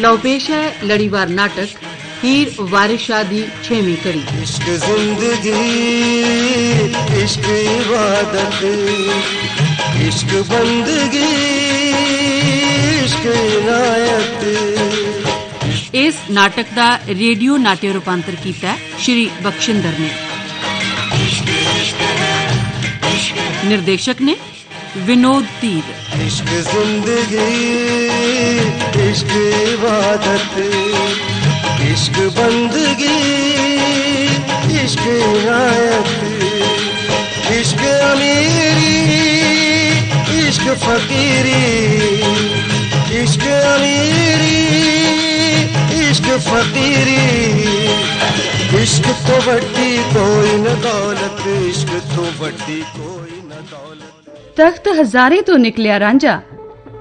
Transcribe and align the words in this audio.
लवपेश 0.00 0.48
है 0.50 0.86
लड़ीवार 0.86 1.28
नाटक 1.30 1.68
हीर 2.22 2.54
वारिश 2.70 3.06
शादी 3.06 3.42
छेवीं 3.64 3.96
कड़ी 3.96 4.22
इश्क 4.42 4.64
ज़िंदगी 4.84 5.64
इश्क 7.22 7.46
इबादत 7.50 8.60
इश्क 10.08 10.30
बंदगी 10.50 11.30
इश्क 13.04 13.26
इनायत। 13.34 14.40
इस 15.96 16.14
नाटक 16.30 16.68
दा 16.76 16.88
रेडियो 17.08 17.56
नाट्य 17.58 17.92
रूपांतर 17.92 18.34
कीता 18.44 18.76
श्री 19.04 19.24
बख्शिंदर 19.42 19.98
ने। 19.98 20.10
निर्देशक 23.68 24.20
ने 24.20 24.34
विनोद 24.96 25.44
तीर। 25.60 25.84
इश्क 26.26 26.48
ज़िंदगी, 26.68 27.50
इश्क 29.10 29.30
इबादत, 29.70 30.56
इश्क 31.92 32.18
बंदगी, 32.38 33.18
इश्क 34.82 35.06
इनायत 35.06 36.18
इश्क 37.50 37.78
अमीरी, 37.78 38.98
इश्क 40.38 40.68
फकीरी, 40.82 41.64
इश्क 43.22 43.46
अमीरी, 43.46 44.60
इश्क 46.10 46.28
फकीरी। 46.48 47.18
इश्क 48.82 49.04
तो 49.26 49.40
बड़ी 49.46 49.96
कोई 50.14 50.52
न 50.58 50.80
दौलत, 50.82 51.46
इश्क 51.68 51.90
तो 52.14 52.30
बड़ी 52.40 52.80
कोई 52.96 53.39
ਤਖਤ 54.60 54.88
ਹਜ਼ਾਰੇ 55.00 55.42
ਤੋਂ 55.42 55.58
ਨਿਕਲਿਆ 55.58 56.00
ਰਾਂਝਾ, 56.00 56.40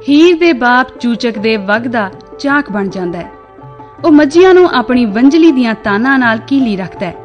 ਹੀਰ 0.09 0.35
ਦੇ 0.35 0.53
ਬਾਪ 0.53 0.97
ਚੂਚਕ 0.99 1.37
ਦੇ 1.37 1.57
ਵਗ 1.57 1.81
ਦਾ 1.81 2.11
ਚਾਕ 2.39 2.71
ਬਣ 2.71 2.87
ਜਾਂਦਾ 2.87 3.19
ਹੈ। 3.19 3.31
ਉਹ 4.05 4.11
ਮੱਝੀਆਂ 4.11 4.53
ਨੂੰ 4.53 4.69
ਆਪਣੀ 4.69 5.05
ਵੰਜਲੀ 5.05 5.51
ਦੀਆਂ 5.51 5.75
ਤਾਨਾਂ 5.83 6.19
ਨਾਲ 6.19 6.37
ਕੀਲੀ 6.37 6.77
ਰੱਖਦਾ 6.77 7.05
ਹੈ 7.05 7.15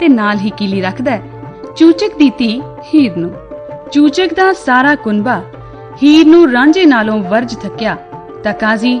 ਤੇ 0.00 0.08
ਨਾਲ 0.08 0.38
ਹੀ 0.38 0.50
ਕੀਲੀ 0.50 0.80
ਰੱਖਦਾ 0.80 1.10
ਹੈ 1.10 1.22
ਚੂਚਕ 1.76 2.18
ਦੀ 2.18 2.30
ਧੀ 2.30 2.60
ਹੀਰ 2.60 3.16
ਨੂੰ। 3.16 3.34
ਚੂਚਕ 3.92 4.34
ਦਾ 4.34 4.52
ਸਾਰਾ 4.52 4.94
ਕੁੰਬਾ 4.94 5.42
ਹੀਰ 6.02 6.26
ਨੂੰ 6.26 6.52
ਰਾਂਝੇ 6.52 6.86
ਨਾਲੋਂ 6.86 7.22
ਵਰਜ 7.22 7.56
ਥੱਕਿਆ 7.56 7.96
ਤਾਂ 8.44 8.54
ਕਾਜ਼ੀ 8.54 9.00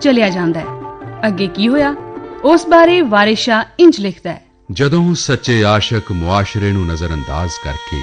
ਚਲਿਆ 0.00 0.28
ਜਾਂਦਾ 0.28 0.60
ਹੈ। 0.60 0.66
ਅੱਗੇ 1.26 1.46
ਕੀ 1.46 1.68
ਹੋਇਆ? 1.68 1.94
ਉਸ 2.44 2.68
ਬਾਰੇ 2.68 3.00
ਵਾਰਿਸ਼ਾ 3.00 3.64
ਇੰਜ 3.80 4.00
ਲਿਖਦਾ 4.00 4.32
ਹੈ। 4.32 4.51
ਜਦੋਂ 4.72 5.14
ਸੱਚੇ 5.14 5.64
ਆਸ਼ਿਕ 5.64 6.12
ਮੁਆਸ਼ਰੇ 6.12 6.72
ਨੂੰ 6.72 6.86
ਨਜ਼ਰਅੰਦਾਜ਼ 6.86 7.52
ਕਰਕੇ 7.64 8.00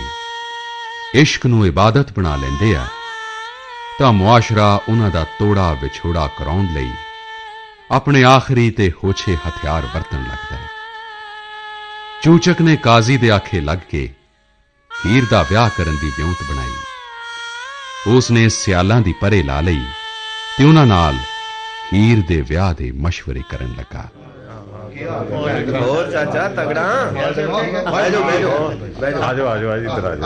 ਇਸ਼ਕ 1.22 1.46
ਨੂੰ 1.46 1.66
ਇਬਾਦਤ 1.66 2.12
ਬਣਾ 2.12 2.36
ਲੈਂਦੇ 2.36 2.76
ਆ, 2.76 2.88
ਤਾਂ 4.00 4.14
ਮੁਆਸ਼ਰਾ 4.14 4.82
ਉਹਨਾਂ 4.90 5.10
ਦਾ 5.10 5.24
ਤੋੜਾ 5.24 5.74
ਵਿਛੋੜਾ 5.74 6.30
ਕਰਾਉਣ 6.38 6.68
ਲਈ 6.74 6.92
ਆਪਣੇ 7.92 8.24
ਆਖਰੀ 8.24 8.72
ਤੇ 8.72 8.92
ਹੋਛੇ 9.04 9.36
ਹਥਿਆਰ 9.36 9.82
ਵਰਤਣ 9.82 10.18
ਲੱਗਦਾ 10.18 10.56
ਹੈ। 10.56 10.68
ਚੂਚਕ 12.24 12.62
ਨੇ 12.62 12.76
ਕਾਜ਼ੀ 12.76 13.18
ਦੇ 13.18 13.32
ਆਖੇ 13.32 13.62
ਲੱਗ 13.62 13.78
ਕੇ 13.78 14.10
ਹੀਰ 15.06 15.26
ਦਾ 15.32 15.42
ਵਿਆਹ 15.42 15.70
ਕਰਨ 15.78 15.98
ਦੀ 15.98 16.12
ਵਿਉਂਤ 16.18 16.38
ਬਣਾਈ। 16.50 16.74
ਉਸ 18.08 18.32
ਨੇ 18.32 18.50
ਸਿਆਲਾਂ 18.50 19.02
ਦੀ 19.02 19.14
ਪਰੇ 19.14 19.44
ਲਾ 19.44 19.62
ਲਈ 19.62 19.86
ਤੇ 20.58 20.64
ਉਹਨਾਂ 20.64 20.86
ਨਾਲ 20.86 21.16
ਹੀਰ 21.94 22.24
ਦੇ 22.28 22.42
ਵਿਆਹ 22.42 22.74
ਦੇ 22.74 22.92
ਮਸ਼ਵਰੇ 22.92 23.44
ਕਰਨ 23.50 23.76
ਲੱਗਾ। 23.78 24.10
ਹੋਰ 25.80 26.12
ਚਾਚਾ 26.12 26.48
ਤਗੜਾ? 26.50 26.84
ਬਹਿ 27.92 28.12
ਜਾਓ 28.12 29.22
ਆਜੋ 29.24 29.48
ਆਜੋ 29.48 29.70
ਆਜ 29.72 29.84
ਇੱਧਰ 29.84 30.06
ਆਜੋ 30.06 30.24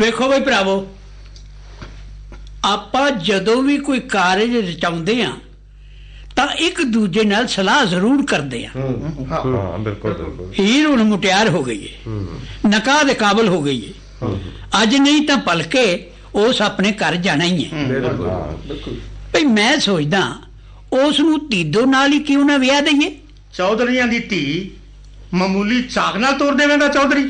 ਵੇਖੋ 0.00 0.28
ਬਈ 0.28 0.40
ਭਰਾਵੋ 0.40 0.86
ਆਪਾਂ 2.64 3.10
ਜਦੋਂ 3.20 3.62
ਵੀ 3.62 3.76
ਕੋਈ 3.78 4.00
ਕਾਰਜ 4.08 4.56
ਰਚਾਉਂਦੇ 4.56 5.22
ਆ 5.22 5.32
ਤਾਂ 6.36 6.46
ਇੱਕ 6.58 6.82
ਦੂਜੇ 6.82 7.22
ਨਾਲ 7.24 7.46
ਸਲਾਹ 7.46 7.84
ਜ਼ਰੂਰ 7.84 8.24
ਕਰਦੇ 8.26 8.64
ਆ 8.66 8.70
ਹਾਂ 9.30 9.78
ਬਿਲਕੁਲ 9.78 10.12
ਬਿਲਕੁਲ। 10.14 10.52
ਹੀਰ 10.58 10.86
ਹੁਣ 10.86 11.02
ਮੁਟਿਆਰ 11.02 11.48
ਹੋ 11.48 11.62
ਗਈ 11.62 11.88
ਹੈ। 11.88 12.12
ਨਕਾਹ 12.68 13.02
ਦੇ 13.04 13.14
ਕਾਬਲ 13.14 13.48
ਹੋ 13.48 13.60
ਗਈ 13.62 13.82
ਹੈ। 13.82 14.28
ਅੱਜ 14.82 14.94
ਨਹੀਂ 14.96 15.26
ਤਾਂ 15.26 15.36
ਭਲਕੇ 15.38 15.84
ਉਸ 16.34 16.60
ਆਪਣੇ 16.62 16.92
ਘਰ 16.92 17.16
ਜਾਣਾ 17.16 17.44
ਹੀ 17.44 17.64
ਹੈ 17.64 17.82
ਭਈ 19.32 19.44
ਮੈਂ 19.44 19.76
ਸੋਚਦਾ 19.80 20.22
ਉਸ 21.04 21.20
ਨੂੰ 21.20 21.38
ਤੀਦੋ 21.48 21.84
ਨਾਲ 21.86 22.12
ਹੀ 22.12 22.18
ਕਿਉਂ 22.18 22.44
ਨਾ 22.44 22.56
ਵਿਆਹ 22.56 22.80
ਦਈਏ? 22.82 23.10
ਚੌਧਰੀਆਂ 23.53 24.07
ਦੀ 24.07 24.19
ਧੀ 24.19 24.71
ਮਾਮੂਲੀ 25.33 25.81
ਚਾਕ 25.81 26.17
ਨਾਲ 26.17 26.37
ਤੋਰ 26.37 26.53
ਦੇਵੇਂਗਾ 26.53 26.87
ਚੌਧਰੀ 26.87 27.29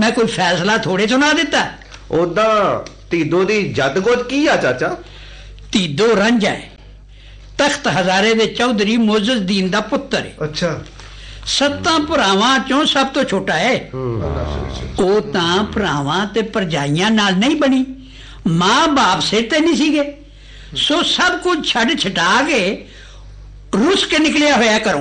ਮੈਂ 0.00 0.10
ਕੋਈ 0.10 0.26
ਫੈਸਲਾ 0.26 0.76
ਥੋੜੇ 0.78 1.06
ਸੁਣਾ 1.06 1.32
ਦਿੱਤਾ 1.32 1.66
ਉਦਾਂ 2.10 2.84
ਧੀਦੋ 3.10 3.44
ਦੀ 3.44 3.62
ਜਦਗੋਦ 3.72 4.22
ਕੀ 4.22 4.46
ਆ 4.46 4.56
ਚਾਚਾ 4.56 4.96
ਤੀਦੋ 5.72 6.14
ਰੰਜ 6.14 6.46
ਹੈ 6.46 6.70
ਤਖਤ 7.58 7.88
ਹਜ਼ਾਰੇ 7.88 8.34
ਦੇ 8.34 8.46
ਚੌਧਰੀ 8.46 8.96
ਮੋਜ਼ਜ਼ 8.96 9.42
ਦੀਨ 9.42 9.70
ਦਾ 9.70 9.80
ਪੁੱਤਰ 9.80 10.18
ਹੈ 10.18 10.34
ਅੱਛਾ 10.44 10.78
ਸੱਤਾਂ 11.46 11.98
ਭਰਾਵਾਂ 11.98 12.58
ਚੋਂ 12.58 12.84
ਸਭ 12.84 13.06
ਤੋਂ 13.06 13.24
ਛੋਟਾ 13.24 13.54
ਹੈ 13.54 13.90
ਉਹ 14.98 15.20
ਤਾਂ 15.32 15.62
ਭਰਾਵਾਂ 15.64 16.26
ਤੇ 16.26 16.42
ਪਰਜਾਈਆਂ 16.42 17.10
ਨਾਲ 17.10 17.36
ਨਹੀਂ 17.36 17.56
ਬਣੀ 17.56 17.84
ਮਾਂ-ਬਾਪ 18.46 19.20
ਸਿਰ 19.20 19.48
ਤੇ 19.50 19.60
ਨਹੀਂ 19.60 19.76
ਸੀਗੇ 19.76 20.02
ਸੋ 20.75 21.01
ਸਭ 21.03 21.37
ਕੁਝ 21.39 21.67
ਛੱਡ 21.67 21.97
ਛਟਾ 21.99 22.41
ਕੇ 22.41 22.85
ਰੁੱਸ 23.75 24.05
ਕੇ 24.05 24.19
ਨਿਕਲਿਆ 24.19 24.55
ਹੋਇਆ 24.55 24.79
ਕਰੋ। 24.79 24.99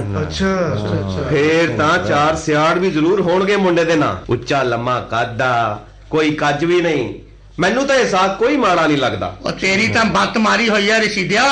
ਫੇਰ 1.31 1.77
ਤਾਂ 1.77 1.99
ਚਾਰ 1.99 2.37
ਸਿਆੜ 2.37 2.79
ਵੀ 2.79 2.91
ਜ਼ਰੂਰ 2.91 3.21
ਹੋਣਗੇ 3.21 3.57
ਮੁੰਡੇ 3.57 3.85
ਦੇ 3.85 3.97
ਨਾਂ। 3.97 4.15
ਉੱਚਾ 4.29 4.63
ਲੰਮਾ 4.63 5.01
ਕਾਦਾ 5.01 5.85
ਕੋਈ 6.11 6.31
ਕੱਜ 6.31 6.65
ਵੀ 6.65 6.81
ਨਹੀਂ। 6.83 7.15
ਮੈਨੂੰ 7.59 7.87
ਤਾਂ 7.87 7.97
ਇਹ 7.97 8.09
ਸਾਥ 8.09 8.39
ਕੋਈ 8.39 8.57
ਮਾੜਾ 8.57 8.87
ਨਹੀਂ 8.87 8.99
ਲੱਗਦਾ। 8.99 9.37
ਉਹ 9.41 9.53
ਤੇਰੀ 9.53 9.89
ਤਾਂ 9.89 10.05
ਬੱਤ 10.05 10.39
ਮਾਰੀ 10.39 10.69
ਹੋਈ 10.69 10.91
ਆ 10.91 10.99
ਰਸ਼ੀਦਿਆ 10.99 11.45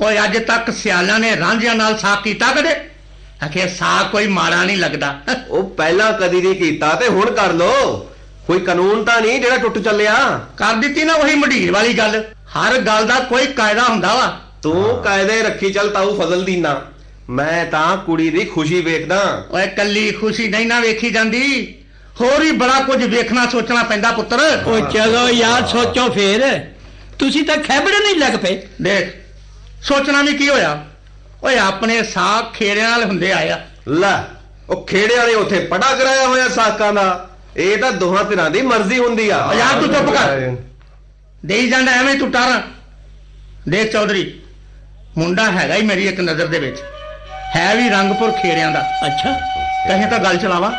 ਓਏ 0.00 0.18
ਅੱਜ 0.24 0.38
ਤੱਕ 0.38 0.70
ਸਿਆਲਾਂ 0.72 1.18
ਨੇ 1.18 1.36
ਰਾਂਝਿਆਂ 1.36 1.74
ਨਾਲ 1.74 1.98
ਸਾਕ 1.98 2.22
ਕੀਤਾ 2.22 2.52
ਕਦੇ? 2.52 2.74
ਆਖੇ 3.44 3.68
ਸਾਕ 3.68 4.10
ਕੋਈ 4.12 4.26
ਮਾੜਾ 4.26 4.64
ਨਹੀਂ 4.64 4.76
ਲੱਗਦਾ। 4.76 5.20
ਉਹ 5.48 5.70
ਪਹਿਲਾਂ 5.70 6.12
ਕਦੀ 6.12 6.40
ਨਹੀਂ 6.40 6.54
ਕੀਤਾ 6.54 6.94
ਤੇ 6.94 7.08
ਹੁਣ 7.08 7.30
ਕਰ 7.30 7.52
ਲੋ 7.52 7.70
ਕੋਈ 8.46 8.60
ਕਾਨੂੰਨ 8.60 9.04
ਤਾਂ 9.04 9.20
ਨਹੀਂ 9.20 9.40
ਜਿਹੜਾ 9.40 9.56
ਟੁੱਟ 9.56 9.78
ਚੱਲਿਆ। 9.78 10.14
ਕਰ 10.56 10.74
ਦਿੱਤੀ 10.74 11.04
ਨਾ 11.04 11.14
ਉਹੀ 11.14 11.34
ਮਢੀਰ 11.34 11.72
ਵਾਲੀ 11.72 11.92
ਗੱਲ। 11.92 12.22
ਹਰ 12.56 12.78
ਗੱਲ 12.78 13.06
ਦਾ 13.06 13.20
ਕੋਈ 13.20 13.46
ਕਾਇਦਾ 13.46 13.82
ਹੁੰਦਾ 13.82 14.14
ਵਾ। 14.14 14.40
ਤੂੰ 14.62 15.02
ਕਾਇਦੇ 15.02 15.42
ਰੱਖੀ 15.42 15.72
ਚੱਲ 15.72 15.90
ਤਾਊ 15.90 16.20
ਫਜ਼ਲ 16.20 16.44
ਦੀ 16.44 16.56
ਨਾ। 16.56 16.82
ਮੈਂ 17.30 17.66
ਤਾਂ 17.66 17.96
ਕੁੜੀ 17.96 18.30
ਦੀ 18.30 18.44
ਖੁਸ਼ੀ 18.44 18.80
ਵੇਖਦਾ। 18.80 19.44
ਓਏ 19.50 19.66
ਕੱਲੀ 19.66 20.12
ਖੁਸ਼ੀ 20.12 20.48
ਨਹੀਂ 20.48 20.66
ਨਾ 20.66 20.80
ਵੇਖੀ 20.80 21.10
ਜਾਂਦੀ। 21.10 21.74
ਹੋਰ 22.20 22.40
ਵੀ 22.40 22.52
ਬੜਾ 22.52 22.80
ਕੁਝ 22.80 23.04
ਵੇਖਣਾ 23.04 23.46
ਸੋਚਣਾ 23.46 23.82
ਪੈਂਦਾ 23.82 24.12
ਪੁੱਤਰ। 24.12 24.62
ਉਹ 24.66 24.80
ਚਲੋ 24.80 25.28
ਯਾਰ 25.28 25.66
ਸੋਚੋ 25.66 26.08
ਫੇਰ। 26.08 26.64
ਤੁਸੀਂ 27.18 27.44
ਤਾਂ 27.44 27.56
ਖੈਬੜੇ 27.56 27.98
ਨਹੀਂ 27.98 28.16
ਲੱਗ 28.16 28.32
ਪਏ। 28.32 28.62
ਦੇਖ 28.82 29.14
ਸੋਚਣਾ 29.84 30.22
ਵੀ 30.22 30.32
ਕੀ 30.32 30.48
ਹੋਇਆ? 30.48 30.84
ਓਏ 31.44 31.58
ਆਪਣੇ 31.58 32.02
ਸਾਕ 32.02 32.52
ਖੇੜਿਆਂ 32.52 32.90
ਨਾਲ 32.90 33.04
ਹੁੰਦੇ 33.04 33.32
ਆਇਆ। 33.32 33.66
ਲੈ 33.88 34.22
ਉਹ 34.70 34.86
ਖੇੜੇ 34.86 35.16
ਵਾਲੇ 35.16 35.34
ਉੱਥੇ 35.34 35.58
ਪੜਾ 35.58 35.94
ਕਰਾਇਆ 35.94 36.26
ਹੋਇਆ 36.26 36.48
ਸਾਕਾਂ 36.48 36.92
ਦਾ। 36.92 37.30
ਇਹ 37.56 37.78
ਤਾਂ 37.78 37.92
ਦੋਹਾਂ 37.92 38.24
ਧਿਰਾਂ 38.24 38.50
ਦੀ 38.50 38.62
ਮਰਜ਼ੀ 38.62 38.98
ਹੁੰਦੀ 38.98 39.28
ਆ। 39.28 39.44
ਓ 39.44 39.52
ਯਾਰ 39.52 39.80
ਤੂੰ 39.80 39.94
ਚੁੱਪ 39.94 40.10
ਕਰ। 40.10 40.56
ਦੇਈ 41.46 41.70
ਜਾਂਦਾ 41.70 41.92
ਐਵੇਂ 41.92 42.14
ਤੂੰ 42.14 42.30
ਟਾਰਾਂ। 42.30 42.60
ਦੇਖ 43.68 43.92
ਚੌਧਰੀ 43.92 44.40
ਮੁੰਡਾ 45.18 45.50
ਹੈਗਾ 45.50 45.74
ਹੀ 45.74 45.82
ਮੇਰੀ 45.82 46.08
ਇੱਕ 46.08 46.20
ਨਜ਼ਰ 46.20 46.46
ਦੇ 46.46 46.58
ਵਿੱਚ। 46.58 46.82
ਹੈ 47.56 47.74
ਵੀ 47.74 47.88
ਰੰਗਪੁਰ 47.88 48.32
ਖੇੜਿਆਂ 48.32 48.70
ਦਾ। 48.70 48.84
ਅੱਛਾ। 49.06 49.40
ਕਹੇ 49.88 50.06
ਤਾਂ 50.06 50.18
ਗੱਲ 50.18 50.36
ਚਲਾਵਾ। 50.36 50.72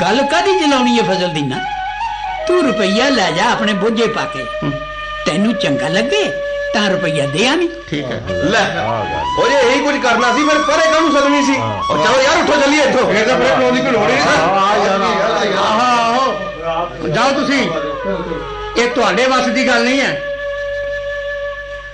ਗੱਲ 0.00 0.22
ਕਾਦੀ 0.22 0.60
ਚਲਾਉਣੀ 0.60 0.98
ਹੈ 0.98 1.02
ਫਜ਼ਲ 1.02 1.28
ਦੀ 1.28 1.42
ਨਾ? 1.42 1.56
ਤੂੰ 2.48 2.62
ਰੁਪਈਆ 2.62 3.08
ਲੈ 3.08 3.30
ਜਾ 3.30 3.50
ਆਪਣੇ 3.50 3.72
ਬੋਝੇ 3.72 4.06
ਪਾ 4.06 4.24
ਕੇ। 4.24 4.44
ਤੈਨੂੰ 5.26 5.54
ਚੰਗਾ 5.54 5.88
ਲੱਗੇ 5.88 6.32
ਤਾਂ 6.74 6.90
ਰੁਪਈਆ 6.90 7.26
ਦੇ 7.26 7.48
ਆਵੀਂ। 7.48 7.68
ਠੀਕ 7.90 8.04
ਹੈ। 8.04 8.22
ਲੈ। 8.28 8.66
ਉਹ 9.38 9.48
ਜੇ 9.48 9.56
ਇਹੀ 9.56 9.80
ਕੁਝ 9.80 9.96
ਕਰਨਾ 9.96 10.32
ਸੀ 10.32 10.44
ਫਿਰ 10.44 10.58
ਪਰੇ 10.58 10.92
ਕਾਹਨੂੰ 10.92 11.12
ਸਦਮੀ 11.12 11.42
ਸੀ? 11.42 11.52
ਉਹ 11.52 12.06
ਚਲੋ 12.06 12.22
ਯਾਰ 12.22 12.42
ਉੱਠੋ 12.42 12.60
ਚੱਲੀਏ 12.60 12.82
ਇੱਥੋਂ। 12.82 13.12
ਇਹ 13.12 13.26
ਤਾਂ 13.26 13.38
ਫਿਰ 13.38 13.72
ਦੀ 13.72 13.90
ਲੋੜ 13.90 14.10
ਆਹੋ 14.10 15.58
ਆਹੋ 15.58 17.08
ਜਾਓ 17.08 17.32
ਤੁਸੀਂ। 17.32 17.70
ਇਹ 18.79 18.89
ਤੁਹਾਡੇ 18.95 19.25
ਵੱਸ 19.25 19.47
ਦੀ 19.47 19.67
ਗੱਲ 19.67 19.83
ਨਹੀਂ 19.83 20.01
ਹੈ 20.01 20.13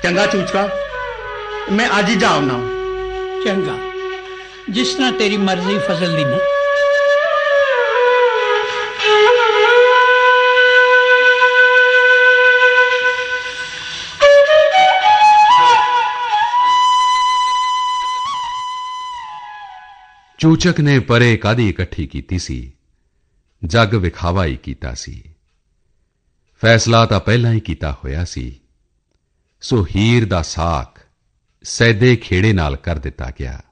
ਚੰਗਾ 0.03 0.25
ਚੂਚਕਾ 0.25 0.69
ਮੈਂ 1.71 1.89
ਅੱਜ 1.99 2.09
ਹੀ 2.09 2.15
ਜਾਉਣਾ 2.15 2.59
ਚੰਗਾ 3.45 3.77
ਜਿਸ 4.69 4.93
ਤਰ੍ਹਾਂ 4.93 5.11
ਤੇਰੀ 5.11 5.38
ਮਰਜ਼ੀ 5.38 5.77
ਫਜ਼ਲ 5.79 6.15
ਦੀ 6.15 6.23
ਨਾ 6.23 6.38
ਚੂਚਕ 20.39 20.79
ਨੇ 20.79 20.97
ਪਰੇ 20.99 21.35
ਕਾਦੀ 21.38 21.69
ਇਕੱਠੀ 21.69 22.05
ਕੀਤੀ 22.07 22.39
ਸੀ 22.39 22.71
ਜੱਗ 23.61 23.93
ਵਿਖਾਵਾ 23.95 24.45
ਹੀ 24.45 24.55
ਕੀਤਾ 24.55 24.93
ਸੀ 24.93 25.21
ਫੈਸਲਾ 26.62 27.06
ਤਾਂ 27.06 27.20
ਪਹਿਲਾਂ 27.20 27.52
ਹੀ 27.52 27.60
ਕੀਤਾ 27.60 27.92
ਹੋਇਆ 27.92 28.24
ਸੀ। 28.24 28.60
ਸੋ 29.60 29.86
ਹੀਰ 29.96 30.24
ਦਾ 30.26 30.42
ਸਾਖ 30.42 31.00
ਸੈਦੇ 31.62 32.16
ਖੇੜੇ 32.16 32.52
ਨਾਲ 32.52 32.76
ਕਰ 32.76 32.98
ਦਿੱਤਾ 32.98 33.32
ਗਿਆ। 33.40 33.62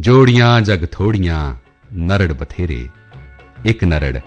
ਜੋੜੀਆਂ 0.00 0.60
ਜਗ 0.60 0.86
ਥੋੜੀਆਂ 0.86 1.54
ਨਰੜ 1.94 2.32
ਬਥੇਰੇ, 2.32 2.88
ਇੱਕ 3.64 3.84
ਨਰੜ 3.84 4.18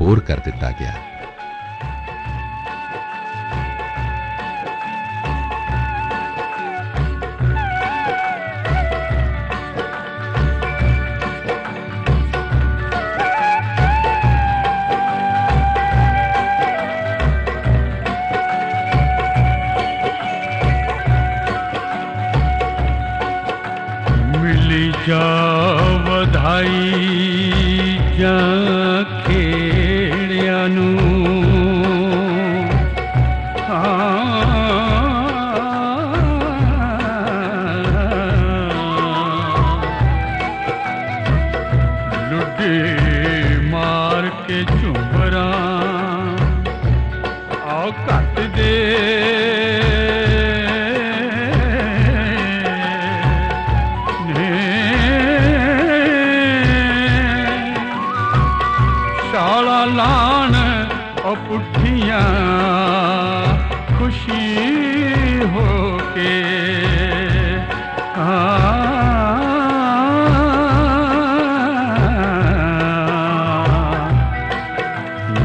ਹੋਰ 0.00 0.20
ਕਰ 0.20 0.36
ਦਿੱਤਾ 0.36 0.70
ਗਿਆ। 0.70 1.09
खुशी 64.10 65.38
हो 65.52 65.66
के 66.14 66.30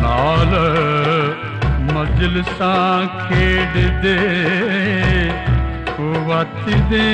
नाल 0.03 0.53
मजलसा 1.95 2.73
खेड़ 3.21 3.85
दे 4.05 4.17
वत 6.29 6.63
दे 6.91 7.05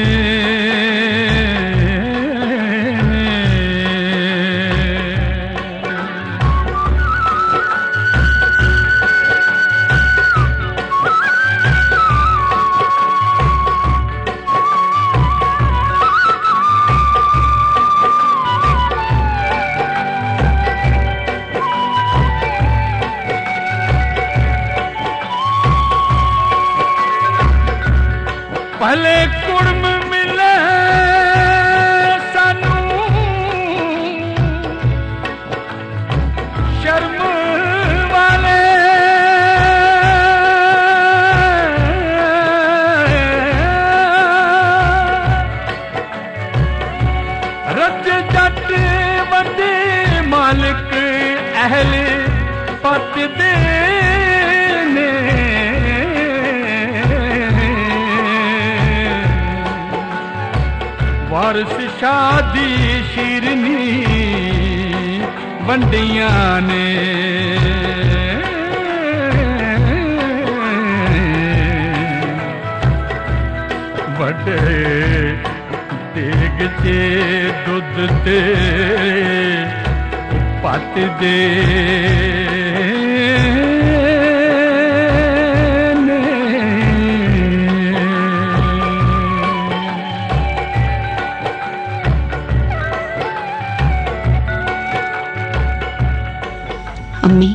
ਅਹਲ 51.62 51.92
ਪਤ 52.84 53.16
ਦੇ 53.38 53.52
ਨੇ। 54.86 55.10
ਵਾਰਸ 61.30 61.76
ਸ਼ਾਦੀ 62.00 63.04
ਸ਼ਿਰਨੀ 63.14 64.06
ਵੰਡੀਆਂ 65.62 66.62
ਨੇ। 66.62 66.88
ਵੱਡੇ 74.20 75.36
ਤੇਗ 76.16 76.68
ਤੇ 76.84 77.00
ਦੁੱਧ 77.66 77.96
ਤੇ 78.26 78.40
ਪੱਤ 80.71 80.99
ਦੇ 81.21 81.37
ਨੇ 85.99 86.21
ਅੰਮੀ 97.25 97.55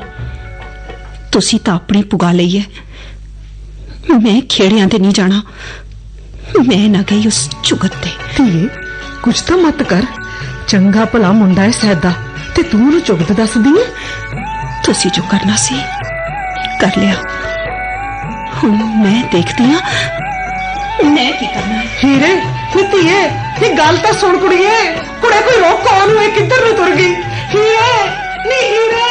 ਤੁਸੀਂ 1.31 1.59
ਤਾਂ 1.59 1.73
ਆਪਣੀ 1.75 2.01
ਪੁਗਾ 2.03 2.31
ਲਈ 2.31 2.59
ਹੈ 2.59 2.63
ਮੈਂ 4.19 4.41
ਖੇੜਿਆਂ 4.49 4.87
ਤੇ 4.87 4.99
ਨਹੀਂ 4.99 5.13
ਜਾਣਾ 5.13 5.41
ਮੈਂ 6.67 6.87
ਨਾ 6.89 7.01
ਗਈ 7.11 7.27
ਉਸ 7.27 7.47
ਚੁਗਤ 7.63 7.95
ਤੇ 8.03 8.09
ਧੀਏ 8.37 8.67
ਕੁਛ 9.23 9.41
ਤਾਂ 9.41 9.57
ਮਤ 9.57 9.83
ਕਰ 9.83 10.05
ਚੰਗਾ 10.67 11.05
ਭਲਾ 11.05 11.31
ਮੁੰਡਾ 11.31 11.61
ਹੈ 11.61 11.71
ਸੈਦਾ 11.71 12.13
ਤੇ 12.56 12.62
ਤੂੰ 12.62 12.86
ਉਹਨੂੰ 12.86 13.00
ਚੁਗਤ 13.00 13.32
ਦੱਸਦੀ 13.32 13.70
ਹੈ 13.70 13.84
ਤੁਸੀਂ 14.84 15.10
ਜੋ 15.10 15.22
ਕਰਨਾ 15.22 15.56
ਸੀ, 15.56 15.74
ਕਰ 16.80 16.90
ਲਿਆ। 16.98 17.14
ਹੁਣ 18.54 18.76
ਮੈਂ 18.76 19.24
ਦੇਖਦੀ 19.32 19.64
ਹਾਂ 19.64 19.80
ਮੈਂ 21.04 21.32
ਕੀ 21.32 21.46
ਕਰਨਾ? 21.46 21.74
ਹੈ 21.74 21.84
ਹੀਰੇ, 22.04 22.34
ਨੀ 22.76 22.82
ਧੀਏ, 22.82 23.30
ਨੀ 23.60 23.68
ਗੱਲ 23.78 23.96
ਤਾਂ 23.96 24.12
ਸੁਣ 24.12 24.38
ਕੁੜੀਏ। 24.38 24.92
ਕੁੜੇ 25.22 25.40
ਕੋਈ 25.40 25.56
ਰੋਕ 25.56 25.84
ਕੌਣ 25.84 26.08
ਨੂੰ? 26.08 26.22
ਇਹ 26.22 26.30
ਕਿੱਧਰ 26.30 26.66
ਨੂੰ 26.66 26.74
ਤੁਰ 26.76 26.90
ਗਈ? 26.90 27.14
ਹੀਰੇ, 27.54 28.04
ਨੀ 28.46 28.62
ਹੀਰੇ 28.62 28.96
ਹੀਰ! 28.96 29.05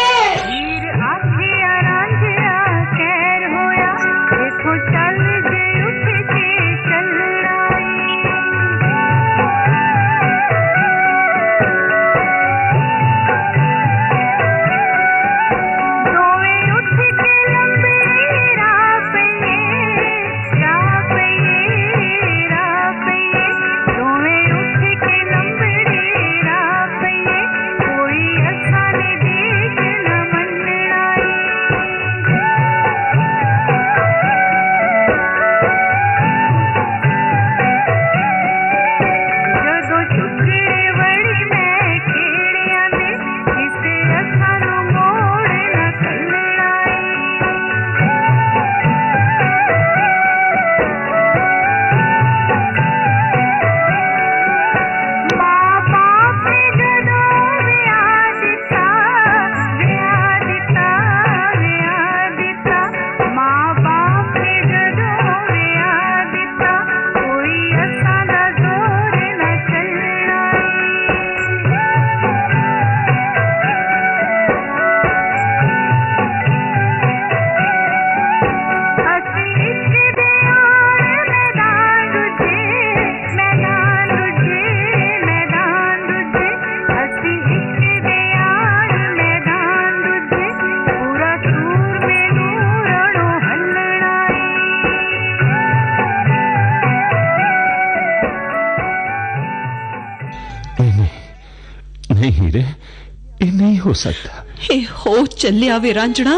ਸਕਦਾ 103.96 104.44
ਇਹ 104.72 104.86
ਹੋ 105.00 105.26
ਚੱਲਿਆ 105.26 105.78
ਵੇ 105.78 105.94
ਰਾਂਝਣਾ 105.94 106.36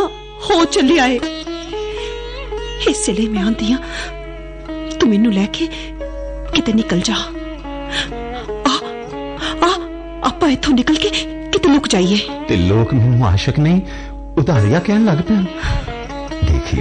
ਹੋ 0.50 0.64
ਚੱਲਿਆ 0.66 1.06
ਏ। 1.08 1.20
ਇਸੇ 2.90 3.14
ਲਈ 3.14 3.28
ਮੈਂ 3.28 3.44
ਆਂਦੀ 3.44 3.72
ਆ 3.74 3.78
ਤੂੰ 5.00 5.10
ਮੈਨੂੰ 5.10 5.34
ਲੈ 5.34 5.46
ਕੇ 5.54 5.68
ਕਿਤੇ 6.54 6.74
ਨਿਕਲ 6.74 7.00
ਜਾ। 7.00 7.16
ਆ 8.68 8.74
ਆ 9.66 9.70
ਆਪਾਂ 10.24 10.50
ਇੱਥੋਂ 10.50 10.74
ਨਿਕਲ 10.74 10.96
ਕੇ 10.96 11.10
ਕਿਤੇ 11.54 11.70
ਲੁਕ 11.70 11.88
ਜਾਈਏ। 11.88 12.20
ਤੇ 12.50 12.56
ਲੋਕ 12.56 12.94
ਮੈਨੂੰ 12.94 13.26
ਆਸ਼ਕ 13.28 13.60
ਨਹੀਂ 13.60 13.82
ਉਧਾਰੀਆ 14.38 14.80
ਕਹਿਣ 14.80 15.06
ਲੱਗ 15.06 15.18
ਪੈਣ 15.18 15.44
ਦੇਖ 16.46 16.74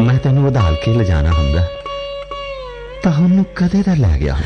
ਮੈਂ 0.00 0.18
ਤੈਨੂੰ 0.18 0.46
ਉਧਾਲ 0.46 0.76
ਕੇ 0.84 0.92
ਲਿਜਾਣਾ 0.92 1.30
ਹੁੰਦਾ। 1.30 1.66
ਤਾਂ 3.02 3.12
ਉਹਨੂੰ 3.12 3.44
ਕਦੇ 3.56 3.82
ਦਾ 3.82 3.94
ਲੈ 3.94 4.16
ਗਿਆ 4.18 4.36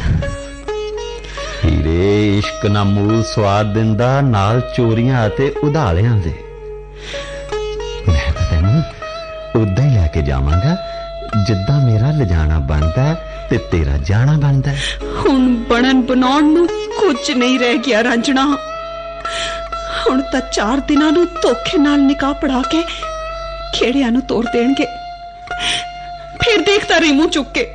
ਹੀਰੇ 1.66 2.38
ਇਸ਼ਕ 2.38 2.66
ਨਾ 2.66 2.85
ਮੂਲ 2.85 3.23
ਸਵਾਦ 3.25 3.75
ਦਿੰਦਾ, 3.75 4.20
ਨਾਲ 4.20 4.61
ਚੋਰੀਆਂ 4.76 5.26
ਅਤੇ 5.26 5.54
ਉਧਾਲਿਆਂ 5.62 6.16
ਦੇ। 6.16 6.32
ਮੈਂ 8.08 8.32
ਤਾਂ 8.32 8.46
ਤੈਨੂੰ 8.50 8.82
ਉਦਾਂ 9.62 9.85
ਹੀ 9.85 9.94
ਲੈ 9.94 10.06
ਕੇ 10.06 10.23
ਜਾਵਾਂਗਾ, 10.23 10.76
ਜਿੱਦਾਂ 11.46 11.80
ਮੇਰਾ 11.80 12.11
ਲਿਜਾਣਾ 12.11 12.58
ਬਣਦਾ 12.58 13.02
ਹੈ 13.02 13.14
ਤੇ 13.50 13.58
ਤੇਰਾ 13.58 13.96
ਜਾਣਾ 14.02 14.32
ਬਣਦਾ 14.32 14.70
ਹੈ। 14.70 14.76
ਹੁਣ 15.04 15.56
ਬਣਨ 15.56 16.02
ਬਣਾਉਣ 16.02 16.44
ਨੂੰ 16.44 16.66
ਕੁਝ 16.68 17.30
ਨਹੀਂ 17.30 17.58
ਰਹਿ 17.58 17.78
ਗਿਆ 17.78 18.04
ਰਾਂਝਣਾ। 18.04 18.44
ਹੁਣ 20.06 20.23
ਤਾਂ 20.23 20.40
ਚਾਰ 20.40 20.80
ਦਿਨਾਂ 20.80 21.12
ਨੂੰ 21.12 21.26
ਧੋਖੇ 21.42 21.78
ਨਾਲ 21.78 22.00
ਨਿਕਾਹ 22.00 22.35
ਪੜਾ 22.35 22.62
ਕੇ 22.70 22.82
ਖੇੜਿਆਂ 23.75 24.11
ਨੂੰ 24.11 24.23
ਤੋੜ 24.23 24.44
ਦੇਣਗੇ। 24.52 24.87
ਫਿਰ 26.42 26.61
ਦੇਖਦਾ 26.61 26.99
ਰਹੀ 26.99 27.12
ਮੂੰਹ 27.12 27.28
ਚੁੱਕ 27.28 27.49
ਕੇ। 27.52 27.75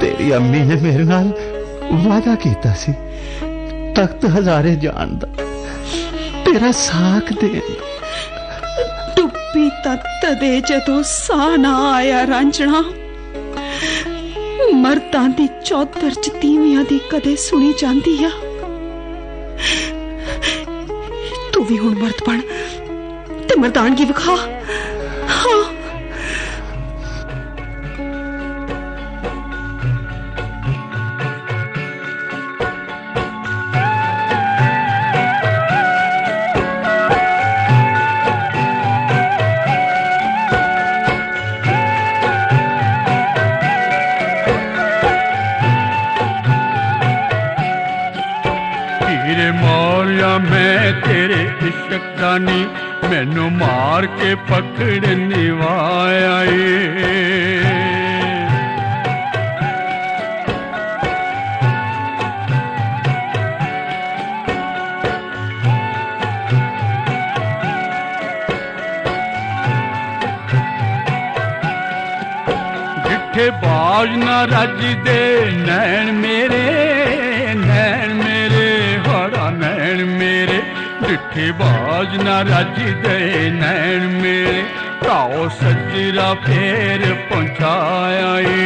ਤੇਰੀ 0.00 0.34
ਅੰਮੀ 0.36 0.58
ਨੇ 0.58 0.74
ਮੇਰੇ 0.74 1.04
ਨਾਲ 1.04 1.32
ਵਾਅਦਾ 1.92 2.34
ਕੀਤਾ 2.34 2.74
ਸੀ। 2.74 2.92
ਤਖਤ 3.94 4.24
ਹਜ਼ਾਰੇ 4.24 4.76
ਜਾਣ 4.76 5.06
ਦਾ। 5.06 5.28
ਤੇਰਾ 6.44 6.70
ਸਾਖ 6.70 7.32
ਦੇਣ 7.32 7.60
ਦਾ। 7.60 7.86
ਡੁੱਬੀ 9.16 9.68
ਤੱਤ 9.68 10.40
ਦੇ 10.40 10.60
ਜਦੋਂ 10.60 11.02
ਸਾਹ 11.02 11.58
ਨਾ 11.58 11.92
ਆਇਆ 11.92 12.26
ਰਾਂਝਣਾ, 12.26 12.84
ਮਰਦਾਂ 14.74 15.28
ਦੀ 15.28 15.48
ਚੌਧਰ 15.64 16.10
ਚ 16.10 16.28
ਤੀਵੀਆਂ 16.28 16.84
ਦੀ 16.84 17.00
ਕਦੇ 17.10 17.36
ਸੁਣੀ 17.36 17.74
ਜਾਂਦੀ 17.80 18.24
ਆ। 18.24 18.30
ਤੂੰ 21.52 21.64
ਵੀ 21.64 21.78
ਹੁਣ 21.78 21.94
ਮਰਦ 21.94 22.26
ਬਣ 22.26 22.40
ਤੇ 23.48 23.54
ਮਰਦਾਨਗੀ 23.58 24.04
ਵਿਖਾ। 24.04 24.36
ਹਾਂ। 25.28 25.75
ਮੈਂ 50.86 50.92
ਤੇਰੇ 51.02 51.40
ਇਸ਼ਕ 51.68 52.02
ਦਾ 52.18 52.36
ਨੀ, 52.38 52.66
ਮੈਨੂੰ 53.10 53.50
ਮਾਰ 53.52 54.06
ਕੇ 54.06 54.34
ਪਕੜ 54.48 55.06
ਨਿਵਾਇਆ 55.08 56.42
ਏ। 56.44 56.76
ਜਿੱਥੇ 73.08 73.50
ਬਾਜ 73.64 74.16
ਨਾ 74.16 74.42
ਰੱਜਦੇ 74.52 75.50
ਨੈਣ 75.56 76.12
ਮੇਰੇ 76.12 76.64
मिठे 81.16 81.44
बाजना 81.58 82.34
रज 82.48 82.78
दे 83.04 83.16
नैन 83.50 84.02
मेरे 84.22 84.60
भ्राओ 85.02 85.48
सजरा 85.60 86.28
फेर 86.44 87.04
पहुंचाई 87.30 88.60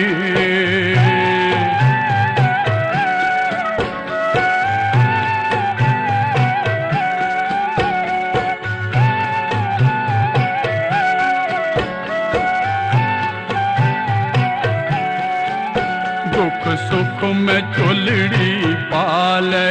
दुख 16.35 16.67
सुख 16.89 17.23
में 17.47 17.61
चुलड़ी 17.75 18.53
पाले 18.93 19.69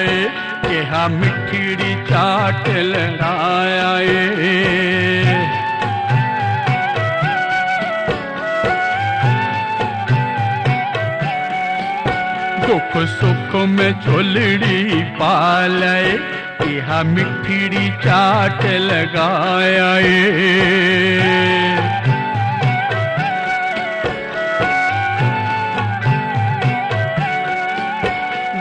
कहा 0.70 1.08
मिठड़ी 1.08 1.94
चाट 2.10 2.68
लड़ाया 2.90 3.88
दुख 12.66 12.98
सुख 13.14 13.56
में 13.70 13.92
झोलड़ी 14.02 15.02
पाल 15.20 15.84
मिठड़ी 17.14 17.90
चाट 18.06 18.64
लगाया 18.66 19.90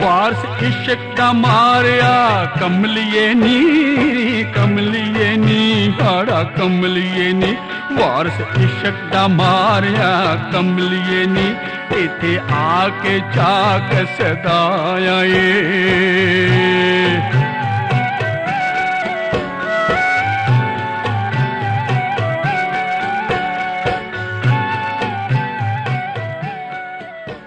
ਵਾਰਸ 0.01 0.63
ਇਸ਼ਕ 0.63 0.99
ਦਾ 1.17 1.31
ਮਾਰਿਆ, 1.33 2.45
ਕਮਲੀਏ 2.59 3.33
ਨੀ 3.33 4.45
ਕਮਲੀਏ 4.55 5.35
ਨੀ 5.37 5.93
ਹਾੜਾ 6.01 6.43
ਕਮਲੀਏ 6.43 7.31
ਨੀ। 7.33 7.55
ਵਾਰਸ 7.93 8.39
ਇਸ਼ਕ 8.59 8.93
ਦਾ 9.13 9.27
ਮਾਰਿਆ, 9.27 10.37
ਕਮਲੀਏ 10.53 11.25
ਨੀ, 11.25 11.55
ਇੱਥੇ 11.97 12.39
ਆ 12.53 12.89
ਕੇ 13.03 13.19
ਚਾਕ 13.35 13.93
ਸਦਾਇਆ 14.17 15.23
ਏ 15.23 16.38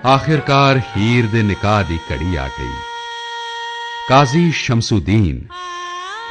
ਆਖਿਰਕਾਰ 0.07 0.79
ਹੀਰ 0.97 1.27
ਦੇ 1.27 1.43
ਨਿਕਾਹ 1.43 1.83
ਦੀ 1.85 1.99
ਘੜੀ 2.11 2.37
ਆ 2.37 2.47
ਗਈ। 2.49 2.71
ਕਾਜ਼ੀ 4.09 4.51
ਸ਼ਮਸੂਦੀਨ 4.53 5.39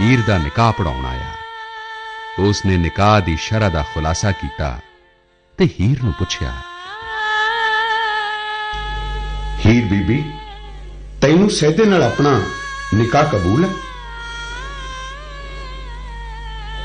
ਹੀਰ 0.02 0.22
ਦਾ 0.28 0.38
ਨਿਕਾਹ 0.38 0.72
ਪੜਾਉਣ 0.72 1.06
ਆਇਆ। 1.06 1.30
ਉਸ 2.40 2.66
ਨੇ 2.66 2.78
ਨਿਕਾਹ 2.78 3.20
ਦੀ 3.22 3.36
ਸ਼ਰਅ 3.38 3.70
ਦਾ 3.70 3.84
ਖੁਲਾਸਾ 3.94 4.32
ਕੀਤਾ 4.32 4.80
ਤੇ 5.60 5.66
ਹੀਰ 5.70 6.04
ਨੂੰ 6.04 6.14
ਪੁੱਛਿਆ, 6.14 6.52
ਹੀਰ 9.66 9.86
ਬੀਬੀ, 9.86 10.24
ਤੈਨੂੰ 11.22 11.50
ਸਹਿਦੇ 11.50 11.86
ਨਾਲ 11.86 12.04
ਆਪਣਾ 12.04 12.40
ਨਿਕਾਹ 12.94 13.26
ਕਬੂਲ 13.26 13.66
ਹੈ? 13.66 13.70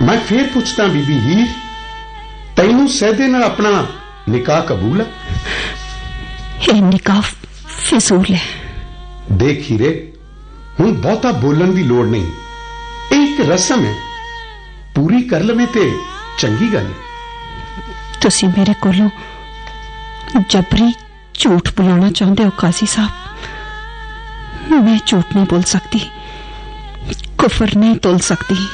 ਮੈਂ 0.02 0.18
ਫੇਰ 0.20 0.46
ਪੁੱਛਦਾ 0.46 0.86
ਬੀਬੀ 0.86 1.18
ਹੀਰ, 1.20 1.46
ਤੈਨੂੰ 2.56 2.88
ਸਹਿਦੇ 2.90 3.28
ਨਾਲ 3.28 3.42
ਆਪਣਾ 3.42 3.86
ਨਿਕਾਹ 4.28 4.62
ਕਬੂਲ 4.62 5.00
ਹੈ? 5.00 5.06
ਇਹ 6.69 6.81
ਨਿਕਾਹ 6.81 7.21
ਫਿਜ਼ੂਲ 7.67 8.25
ਹੈ 8.33 8.39
ਦੇਖ 9.37 9.71
ਹੀਰੇ 9.71 9.91
ਹੁਣ 10.79 10.91
ਬਹੁਤਾ 10.93 11.31
ਬੋਲਣ 11.41 11.71
ਦੀ 11.71 11.83
ਲੋੜ 11.83 12.05
ਨਹੀਂ 12.07 12.25
ਇਹ 13.11 13.21
ਇੱਕ 13.23 13.41
ਰਸਮ 13.49 13.85
ਹੈ 13.85 13.93
ਪੂਰੀ 14.95 15.21
ਕਰ 15.23 15.41
ਲਵੇਂ 15.41 15.67
ਤੇ 15.67 15.91
ਚੰਗੀ 16.39 16.73
ਗੱਲ 16.73 16.85
ਹੈ 16.85 18.19
ਤੁਸੀਂ 18.21 18.49
ਮੇਰੇ 18.49 18.73
ਕੋਲੋਂ 18.81 19.09
ਜਬਰੀ 20.49 20.91
ਝੂਠ 21.33 21.69
ਬੁਲਾਉਣਾ 21.77 22.09
ਚਾਹੁੰਦੇ 22.11 22.43
ਹੋ 22.45 22.49
ਕਾਜ਼ੀ 22.57 22.87
ਸਾਹਿਬ 22.87 23.11
ਮੈਂ 24.83 24.97
ਝੂਠ 25.07 25.35
ਨਹੀਂ 25.35 25.45
ਬੋਲ 25.45 25.63
ਸਕਦੀ 25.63 25.99
ਕੁਫਰ 27.37 27.75
ਨਹੀਂ 27.77 27.95
ਤੋਲ 27.97 28.19
ਸਕਦੀ 28.19 28.67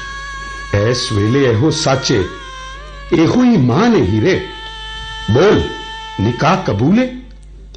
ਇਸ 0.82 1.12
ਵੇਲੇ 1.13 1.44
ਇਹੋ 1.51 1.70
ਸੱਚ 1.74 2.12
ਹੈ 2.12 2.24
ਇਹੋ 3.13 3.44
ਹੀ 3.44 3.58
ਮਾਨ 3.58 3.96
ਹੈ 3.96 4.01
ਹੀਰੇ 4.06 4.39
ਬੋਲ 5.32 5.62
ਨਿਕਾਹ 6.22 6.56
ਕਬੂਲ 6.63 7.00